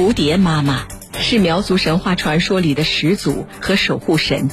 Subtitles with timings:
[0.00, 0.86] 蝴蝶妈妈
[1.20, 4.48] 是苗族神话传说里的始祖和守护神，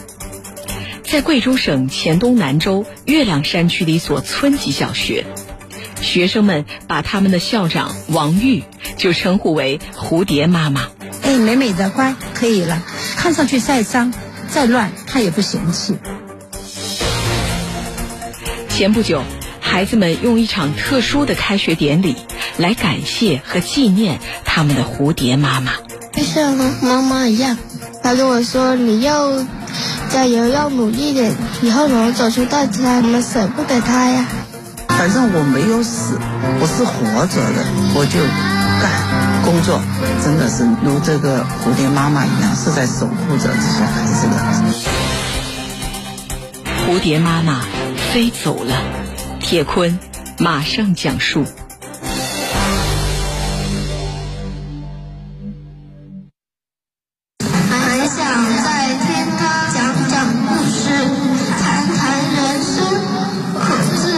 [1.06, 5.26] 在贵州省黔东南州月亮山区的一所村级小学，
[6.02, 8.66] 学生们把他们的校长王玉
[8.98, 10.90] 就称呼为蝴蝶妈妈。
[11.22, 12.84] 哎，美美的，乖，可以了。
[13.16, 14.14] 看上去再脏
[14.50, 15.96] 再乱，她也不嫌弃。
[18.68, 19.24] 前不久，
[19.78, 22.16] 孩子们用一场特殊的开学典礼
[22.58, 25.74] 来感谢和纪念他们的蝴蝶妈妈。
[26.14, 27.56] 就像妈妈一样，
[28.02, 29.46] 她跟我说：“你要
[30.10, 34.26] 加油，要努力点，以后能走出大家，我们舍不得她呀。”
[34.98, 36.18] 反正我没有死，
[36.60, 37.64] 我是活着的，
[37.94, 38.20] 我就
[38.82, 38.90] 干
[39.46, 39.80] 工作，
[40.26, 44.34] 真的是如这个蝴蝶妈妈一样，是在守护着这些孩子的。
[46.88, 47.62] 蝴蝶妈妈。
[48.14, 48.74] 飞走了，
[49.48, 49.98] 铁坤
[50.40, 51.46] 马上讲述。
[51.46, 51.50] 很
[58.10, 58.20] 想
[58.62, 59.40] 在天堂
[59.74, 60.92] 讲讲故事，
[61.62, 62.76] 谈谈人生，
[63.56, 64.12] 可是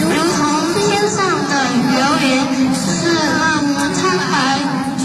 [0.00, 0.40] 如同
[0.72, 1.52] 天上的
[1.92, 2.32] 流言，
[2.74, 2.80] 是
[3.12, 4.00] 那么苍
[4.32, 4.32] 白
[4.64, 4.96] 无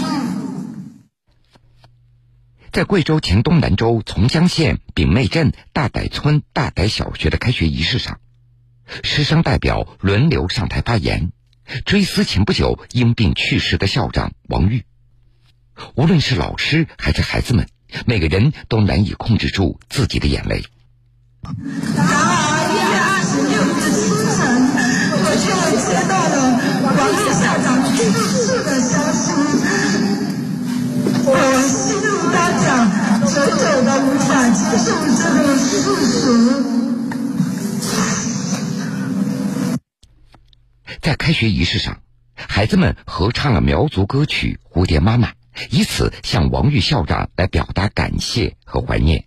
[2.72, 8.18] 在贵州黔东南州从江县丙妹镇大傣村大傣小学的开学仪式上，
[9.02, 11.32] 师生代表轮流上台发言，
[11.84, 14.84] 追思前不久因病去世的校长王玉。
[15.94, 17.68] 无论是老师还是孩子们，
[18.06, 20.64] 每个人都难以控制住自己的眼泪。
[21.42, 24.38] 当二月二十六日清晨，
[25.22, 25.46] 我就
[25.84, 26.34] 接到了
[26.82, 29.24] 王玉校长去世的消息，
[31.26, 31.30] 我
[31.68, 32.66] 希望大家。
[33.26, 34.86] 久久的无法接受
[41.26, 42.02] 开学仪式上，
[42.36, 45.30] 孩子们合唱了苗族歌曲《蝴蝶妈妈》，
[45.70, 49.24] 以此向王玉校长来表达感谢和怀念。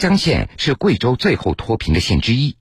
[0.00, 2.56] 江县是贵州最后脱贫的县之一，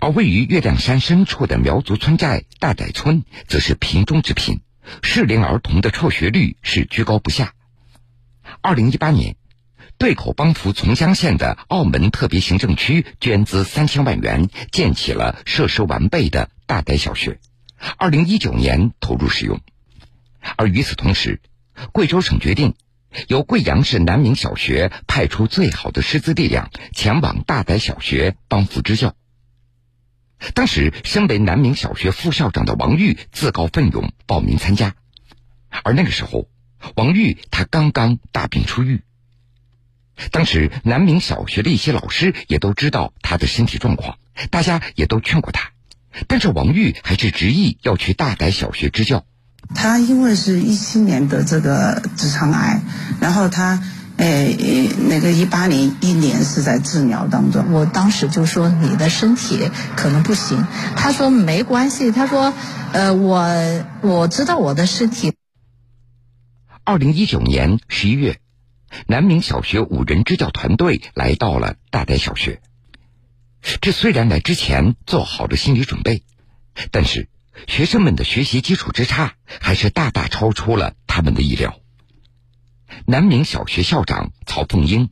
[0.00, 4.62] 而位于月亮山深处的苗族村寨大寨村则是贫中之贫，
[5.02, 7.52] 适龄儿童的辍学率是居高不下。
[8.62, 9.36] 二零一八年，
[9.98, 17.40] 对口帮扶从江县的澳门特别行政区捐资三千万元，建起了设施完备的大傣小学，
[17.98, 19.60] 二零一九年投入使用。
[20.56, 21.42] 而与此同时，
[21.92, 22.72] 贵州省决定。
[23.28, 29.14] 由贵阳市南明小学派出最好的师资力量前往大宅小学帮扶支教。
[30.54, 34.94] 当时，身为南明小学副校长的王玉自告奋勇报名参加。
[35.84, 36.48] 而那个时候，
[36.96, 39.02] 王玉他刚刚大病初愈。
[40.30, 44.18] 当时，南明小学的一些老师也都知道他的身体状况，
[44.50, 45.72] 大家也都劝过他，
[46.26, 49.26] 但是王玉还是执意要去大宅小学支教。
[49.74, 52.82] 他因为是一七年得这个直肠癌，
[53.20, 53.80] 然后他，
[54.16, 57.70] 诶，那个一八年一年是在治疗当中。
[57.72, 60.66] 我当时就说你的身体可能不行，
[60.96, 62.52] 他说没关系，他说，
[62.92, 65.34] 呃，我我知道我的身体。
[66.82, 68.40] 二零一九年十一月，
[69.06, 72.60] 南明小学五人支教团队来到了大寨小学。
[73.80, 76.24] 这虽然来之前做好了心理准备，
[76.90, 77.28] 但是。
[77.66, 81.74] 学生们的学习基础之差，还是大大超出了他们的意料。
[83.06, 85.10] 南明小学校长曹凤英，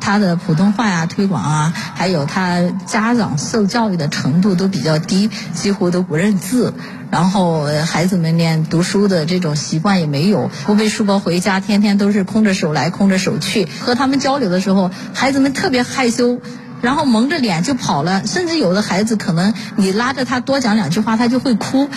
[0.00, 6.74] 他的普通话呀推广啊，还有他家长受教育的程度都比较低，几乎都不认字。
[7.10, 13.66] 然后孩子们连读书的这种习惯也没有，不背书包回家，天天都是空着手来空着手去。
[13.66, 16.40] 和他们交流的时候，孩子们特别害羞。
[16.84, 21.88] 然后蒙着脸就跑了，甚至有的孩子可能你拉着他多讲两句话，他就会哭。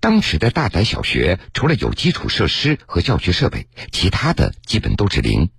[0.00, 5.50] 当时的大宅小学除了有基础设施和教学设备，其他的基本都是零。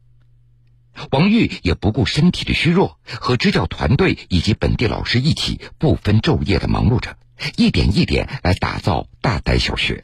[1.12, 7.16] 王玉也不顾身体的虚弱，和支教团队以及本地老师一起不分昼夜的忙碌着，
[7.58, 10.04] 一点一点来打造大宅小学。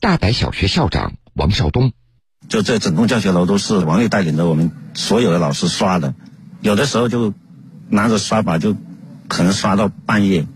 [0.00, 1.92] 大宅小学校长王少东。
[2.48, 6.14] 就这整栋教学楼都是王玉带领着我们所有的老师刷的，
[6.60, 7.32] 有的时候就
[7.88, 8.76] 拿着刷把就
[9.28, 10.46] 可能刷到半夜，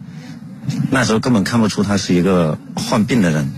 [0.90, 3.52] 那时候根本看不出他是一个患病的人。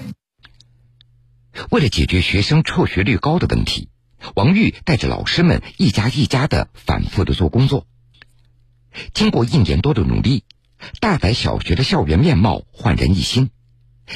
[1.70, 3.88] 为了解决学生辍学率高的问题，
[4.36, 7.86] 王玉带着老师们一家一家的反复的做工作。
[9.12, 10.44] 经过一年多的努力，
[11.00, 13.50] 大白小学的校园面貌焕然一新。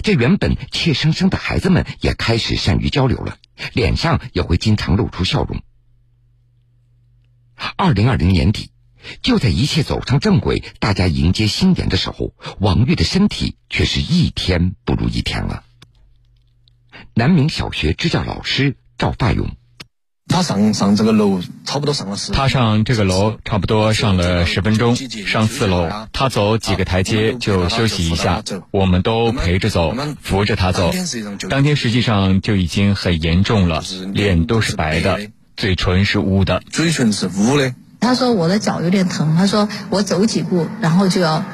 [0.03, 3.37] 这原本怯生生的孩子们也开始善于交流了，
[3.73, 5.62] 脸上也会经常露出笑容。
[7.76, 8.70] 二零二零年底，
[9.23, 15.64] 就在一切走上正轨、大家迎接新年的时候，王玉的身体却是一天不如一天了。
[17.14, 19.56] 南明小学支教老师赵大勇。
[20.32, 22.32] 他上上这个楼差不多上了十。
[22.32, 24.96] 他上这个楼差不多上了十分钟，
[25.26, 30.90] 上四楼，他走几个台阶就休息一下，我们都陪着走，扶着他走。
[31.50, 33.84] 当天实际上就已经很严重了，
[34.14, 35.20] 脸都是白的，
[35.56, 36.62] 嘴唇是乌的。
[36.70, 37.75] 嘴唇是乌的。
[38.00, 41.44] 他说我的脚有点疼，他说我走几步，然后就要，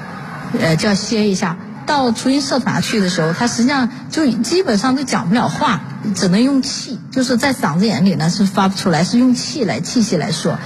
[0.59, 1.59] 呃，就要歇一下。
[1.88, 5.82] 到雏鹰社团去的时候，他实际上就基本上都讲不了话，
[6.14, 10.58] 只能用气，就是在嗓子眼里呢是发不出来，是用气来气息来说。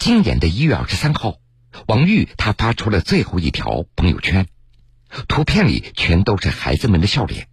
[0.00, 1.36] 今年的一月二十三号，
[1.86, 4.48] 王玉他发出了最后一条朋友圈，
[5.28, 7.46] 图片里全都是孩子们的笑脸。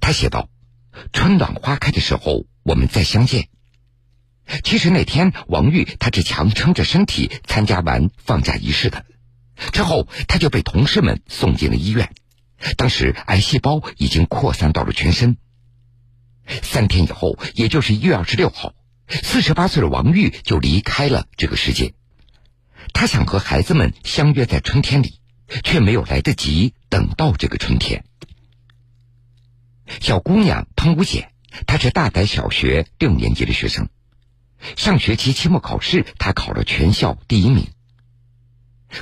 [0.00, 0.48] 他写道
[1.12, 3.48] ：“春暖花开的时候，我们再相见。”
[4.64, 9.04] 其实那天，王玉他是强撑着身体参加完放假仪式的，
[9.72, 12.12] 之后他就被同事们送进了医院。
[12.76, 15.36] 当时癌细胞已经扩散到了全身。
[16.46, 18.74] 三天以后，也就是一月二十六号，
[19.08, 21.94] 四十八岁的王玉就离开了这个世界。
[22.92, 25.20] 他想和孩子们相约在春天里，
[25.62, 28.04] 却没有来得及等到这个春天。
[30.00, 31.32] 小姑娘潘无简，
[31.66, 33.88] 她是大宅小学六年级的学生。
[34.76, 37.68] 上学期期末考试，他考了全校第一名。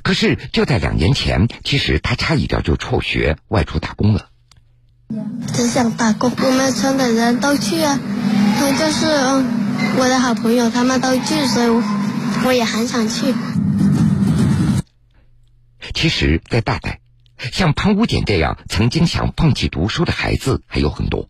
[0.02, 4.28] 可是就在两年前，其实他差一点就辍学外出打工了。
[5.52, 7.98] 只想打工，我们村的人都去啊，
[8.78, 9.06] 就是
[9.98, 11.82] 我的好朋友他们都去，所以
[12.44, 13.34] 我也很想去。
[15.92, 17.00] 其实，在大代，
[17.52, 21.28] 像潘无简这样曾经想放弃读书的孩子还有很多。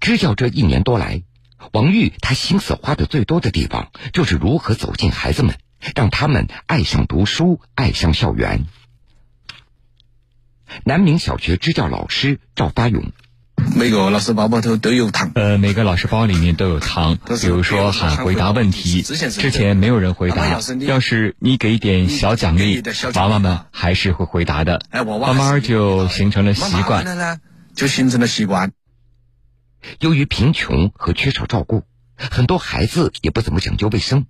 [0.00, 1.22] 支教这一年多来。
[1.72, 5.56] 王玉他心思花的最多的地方，就是如何走进孩子们，
[5.94, 8.66] 让他们爱上读书，爱上校园。
[10.84, 13.12] 南明小学支教老师赵发勇，
[13.76, 15.30] 每个老师包包头都有糖。
[15.34, 22.82] 呃，每个老师包里面都有糖，比如说喊回答问题，之前没有人回答，要是你给一点小奖励，
[23.14, 27.40] 娃娃们还是会回答的，慢慢就形成了习惯，
[27.74, 28.72] 就形成了习惯。
[30.00, 31.82] 由于贫穷和缺少照顾，
[32.16, 34.26] 很多孩子也不怎么讲究卫生。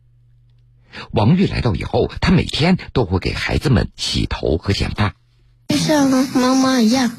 [1.10, 5.14] 王玉来到以后，他每天都会给孩子们洗头和剪发，
[5.68, 7.10] 就像妈妈一样，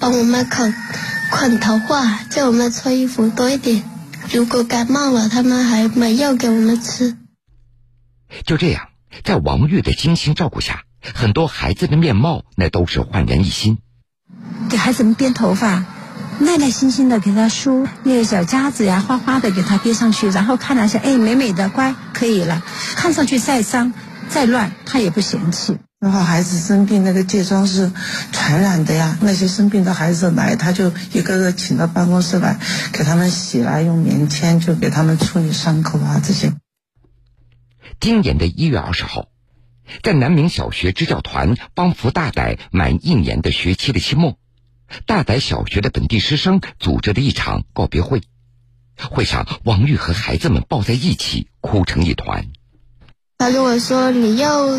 [0.00, 0.74] 帮我们捆
[1.30, 3.82] 捆头发，叫我们穿衣服多一点。
[4.32, 7.18] 如果感冒了，他们还买药给我们吃。
[8.46, 8.88] 就这样，
[9.24, 13.78] 在王玉的精心照顾下，很多孩子的面貌那都是焕然一新。
[14.70, 15.84] 给孩子们编头发。
[16.42, 22.62] 耐耐心心的给他梳那个小夹子呀，花花的给他编上去，然后看了一下，哎，美美的，乖，可以了。
[22.96, 23.94] 看上去再脏
[24.28, 25.78] 再乱，他也不嫌弃。
[26.00, 27.92] 然后孩子生病，那个疥疮是
[28.32, 29.16] 传染的呀。
[29.20, 32.58] 那些生病的孩子来，他就一个个请到办公室来，
[32.92, 36.52] 给他们洗了，用棉签就给他们处理伤口啊这些。
[38.00, 39.28] 今年的一月二十号，
[40.02, 44.36] 在南明小学支教团帮扶大傣满一年的学期的期末。
[45.06, 48.22] 大傣小学的本地师生组织的一场告别会，
[49.10, 52.46] 会上王玉和孩子们抱在一起哭成一团。
[53.38, 54.78] 他跟我说：“你要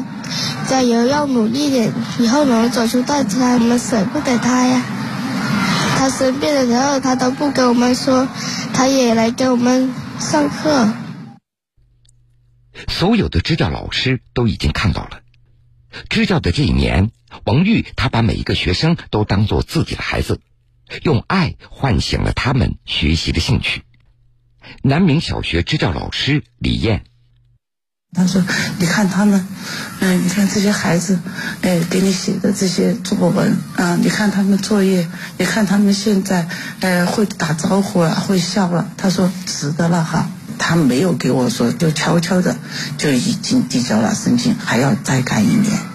[0.69, 4.81] 加油，要努力点，以后能走出大家，我们舍不得他呀。
[5.97, 8.27] 他生病的时候，他都不跟我们说，
[8.73, 10.93] 他也来给我们上课。”
[12.87, 15.19] 所有的支教老师都已经看到了。
[16.09, 17.11] 支教的这一年，
[17.45, 20.39] 王玉他把每一个学生都当做自己的孩子，
[21.03, 23.83] 用爱唤醒了他们学习的兴趣。
[24.81, 27.03] 南明小学支教老师李艳，
[28.13, 28.43] 他说
[28.79, 29.47] ：“你看他们，
[29.99, 31.19] 嗯，你看这些孩子，
[31.61, 36.47] 哎，给你写的这些作文啊，你看他们作业，你看他们现在，
[36.79, 42.55] 呃，会打招呼了，会笑了。”他说：“值得了哈。”他没有给我说，就悄悄的
[42.97, 45.92] 就已经递交了申请，还要再干一年。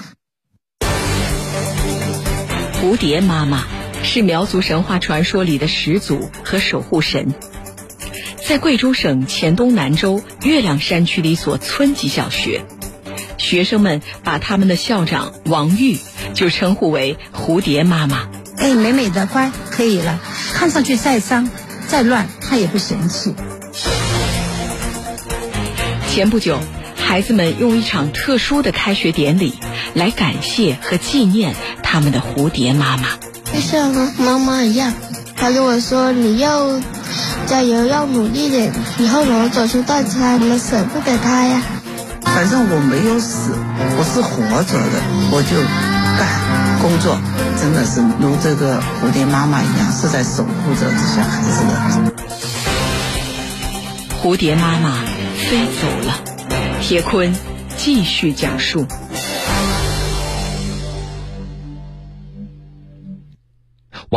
[2.88, 3.66] 蝴蝶妈妈
[4.02, 7.34] 是苗族神话传说里的始祖和守护神，
[8.46, 12.62] 在贵州省黔东南州月亮山区的一所村级小学，
[13.36, 15.98] 学生们把他们的校长王玉
[16.32, 18.30] 就称呼为蝴蝶妈妈。
[18.56, 20.18] 哎，美美的，乖，可以了。
[20.54, 21.50] 看上去再脏
[21.88, 23.34] 再乱，他也不嫌弃。
[26.08, 26.58] 前不久，
[26.96, 29.52] 孩子们用一场特殊的开学典礼
[29.92, 31.54] 来感谢和纪念
[31.98, 33.08] 他们的蝴蝶妈妈。
[33.52, 34.92] 就像妈妈一样，
[35.34, 36.80] 她跟我说：“你要
[37.48, 41.60] 加油，要努力点，以后能走出大山，我们舍不得她呀。”
[42.22, 43.50] 反正我没有死，
[43.98, 45.02] 我是活着的，
[45.32, 45.56] 我就
[46.16, 47.18] 干工作，
[47.60, 52.12] 真的是如这个蝴蝶妈妈一样，是在守护着这些孩子的。
[54.22, 55.02] 蝴蝶妈妈
[55.50, 56.14] 飞走了，
[56.80, 57.34] 铁坤
[57.76, 58.86] 继续讲述。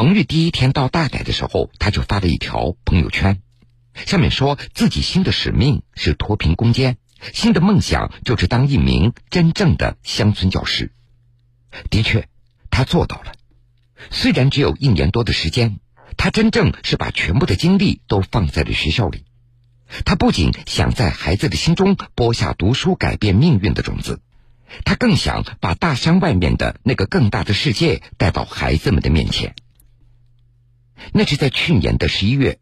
[0.01, 3.39] 王玉第一天到大改的时候，他就发了一条朋友圈，
[3.93, 6.98] 上面说自己新的使命是脱贫攻坚。
[7.34, 10.91] 新的梦想就是当一名真正的乡村教师。
[11.91, 12.27] 的确，
[12.72, 13.34] 他做到了。
[14.10, 15.77] 虽然只有一年多的时间，
[16.17, 19.25] 他真正是把全部的精力都放在了学校里。
[20.03, 24.20] 他不仅想在孩子的心中播下读书改变命运的种子，
[24.84, 29.53] 他更想把大山外面的那个更大的世界带到孩子们的面前。
[31.13, 32.60] 那是在去年的十一月。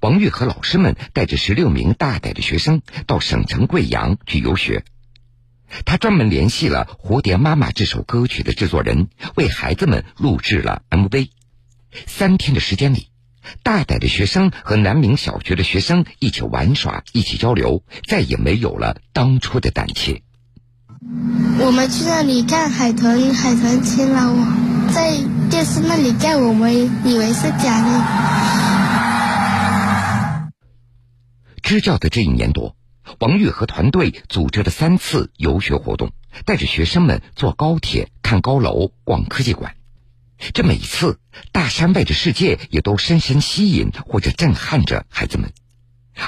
[0.00, 4.84] 王玉和老师们带着十六名大逮的学生到省城贵阳去游学。
[5.84, 11.28] 他专门联系了《蝴蝶妈妈》这首歌曲的制作人，为孩子们录制了 MV。
[12.06, 13.08] 三天的时间里，
[13.62, 20.22] 大逮的学生和南明小学的学生一起玩耍，一起交流，再也没有了当初的胆怯。
[21.58, 25.16] 我们去那里看海豚，海豚亲了我，在
[25.50, 26.74] 电视那里叫，我们
[27.04, 27.88] 以为是假的。
[31.62, 32.76] 支教的这一年多，
[33.20, 36.10] 王玉和团队组织了三次游学活动，
[36.44, 39.76] 带着学生们坐高铁、看高楼、逛科技馆。
[40.52, 41.18] 这每一次，
[41.52, 45.52] 大山外的世界也都深深吸引或者震撼着孩子们，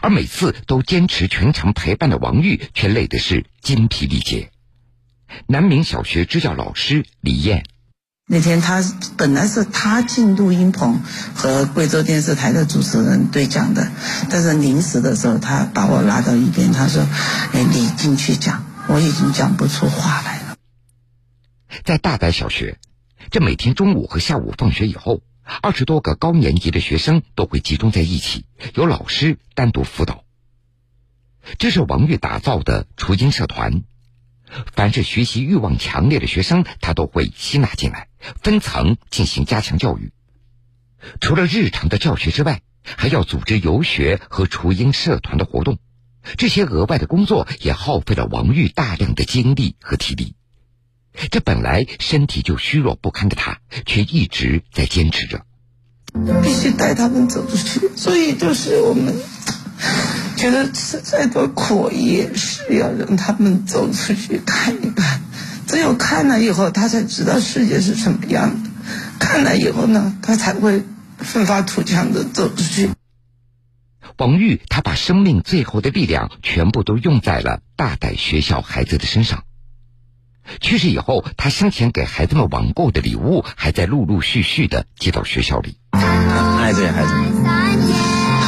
[0.00, 4.50] 而每次都坚持全程陪伴的王玉却累的是筋疲力竭。
[5.46, 7.64] 南明小学支教老师李艳。
[8.30, 8.84] 那天他
[9.16, 11.00] 本来是他进录音棚
[11.34, 13.90] 和贵州电视台的主持人对讲的，
[14.28, 17.02] 但是临时的时候他把我拉到一边，他说
[17.54, 20.56] ：“哎，你进去讲，我已经讲不出话来了。”
[21.84, 22.78] 在大白小学，
[23.30, 25.22] 这每天中午和下午放学以后，
[25.62, 28.44] 二十多个高年级的学生都会集中在一起，
[28.74, 30.22] 由老师单独辅导。
[31.58, 33.84] 这是王玉打造的雏鹰社团。
[34.74, 38.07] 凡是学习欲望强烈的学生，他都会吸纳进来，
[38.42, 40.12] 分层进行加强教育。
[41.20, 45.78] 除了日常的教学之外，还要组织游学和雏鹰社团的活动。
[46.36, 50.34] 这些额外的工作也耗费了王玉大量的精力和体力。
[51.30, 55.44] 这本来身体就虚弱不堪的他，却一直在坚持着。
[56.42, 59.14] 必须带他们走出去，所以就是我们。
[60.36, 65.20] 觉得吃再多苦也是要让他们走出去看一看，
[65.68, 68.70] 只有看了以后，他才知道世界是什么样的。
[69.18, 70.82] 看了以后呢，他才会
[71.18, 72.90] 奋发图强的走出去。
[74.16, 79.44] 王玉，他把生命最后的力量全部都用在了大傣学校孩子的身上。
[80.62, 85.76] 去世以后，他生前给孩子们网购的礼物还在陆陆续续的寄到学校里。
[85.92, 86.00] 他
[86.62, 87.12] 爱这些孩子。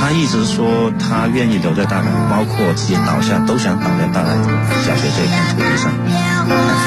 [0.00, 4.36] 他一直说他愿意留在大海，包括自己倒下都想倒在大海
[4.82, 6.39] 小学这片土地上。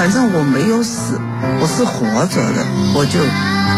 [0.04, 1.18] 反正我没有死，
[1.62, 3.24] 我是活着的，我就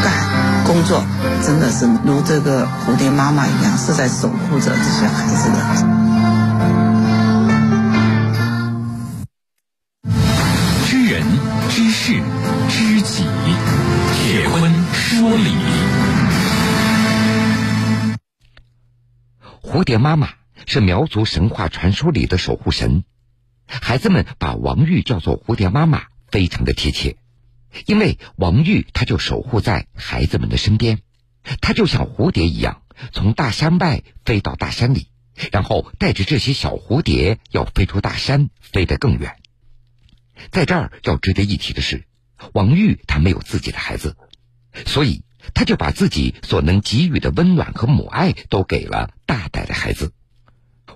[0.02, 1.06] 干工作，
[1.46, 5.58] 真的是如这个蝴蝶妈妈一样，是在守护着这些孩子的。
[10.88, 11.22] 知人
[11.70, 12.20] 知事
[12.70, 13.24] 知己，
[14.16, 15.54] 铁坤说理。
[19.62, 20.30] 蝴蝶妈妈
[20.66, 23.04] 是苗族神话传说里的守护神，
[23.68, 26.02] 孩子们把王玉叫做蝴蝶妈妈，
[26.36, 27.16] 非常的贴切，
[27.86, 31.00] 因为王玉她就守护在孩子们的身边，
[31.62, 32.82] 她就像蝴蝶一样，
[33.14, 35.08] 从大山外飞到大山里，
[35.54, 39.38] 然后带着这些小蝴蝶要飞出大山，飞得更远。
[40.52, 42.04] 在这儿要值得一提的是，
[42.52, 44.18] 王玉她没有自己的孩子，
[44.86, 45.24] 所以。
[45.54, 50.12] 他就把自己所能给予的温暖和母爱都给了大傣的孩子。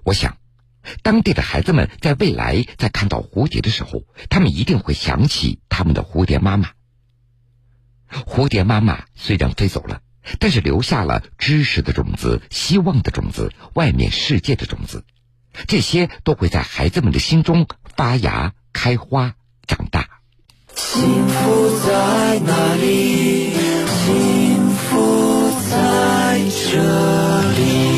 [0.04, 0.39] 我想，
[1.04, 6.70] 当地的孩子们在未来在看到蝴蝶的时候，他们一定会想起他们的蝴蝶妈妈。
[8.10, 10.02] 蝴蝶妈妈虽然飞走了，
[10.40, 15.04] 但是留下了知识的种子、希望的种子、外面世界的种子，
[15.68, 19.36] 这些都会在孩子们的心中发芽、开花、
[19.68, 20.08] 长大。
[20.76, 23.54] 幸福在哪里？
[23.54, 25.90] 幸福在。
[26.72, 26.78] 这
[27.58, 27.89] 里。